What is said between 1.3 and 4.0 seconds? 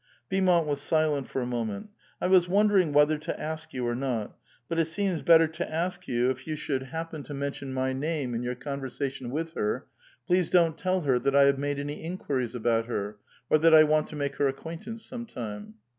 a moment. —"I was wondering whether to ask you or